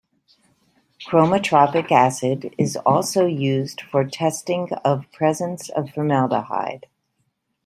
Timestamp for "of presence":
4.83-5.69